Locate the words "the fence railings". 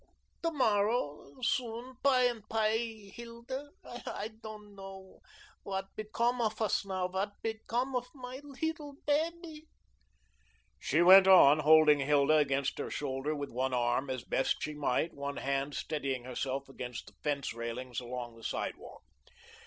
17.05-17.99